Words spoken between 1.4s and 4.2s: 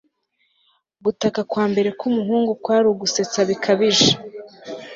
kwambere kwumuhungu kwari ugusetsa bikabije